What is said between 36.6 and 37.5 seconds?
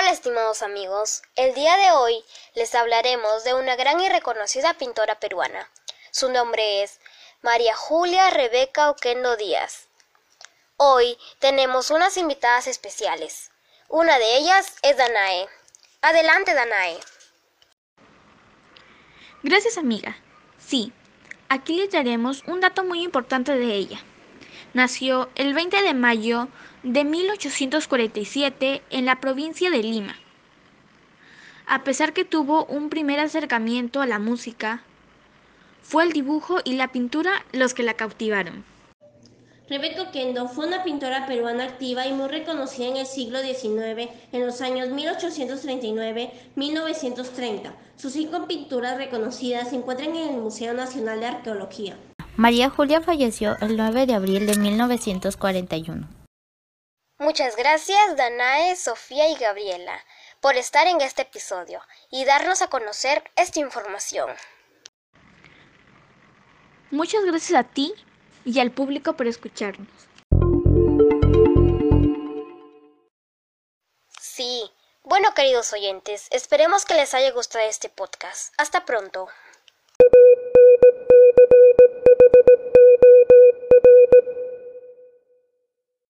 y la pintura